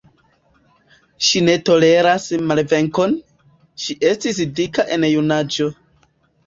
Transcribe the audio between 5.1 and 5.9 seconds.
junaĝo.